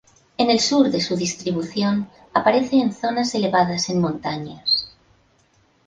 [0.43, 4.87] En el sur de su distribución, aparece en zonas elevadas en montañas.